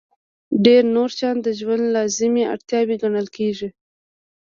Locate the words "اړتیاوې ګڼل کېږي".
2.53-3.69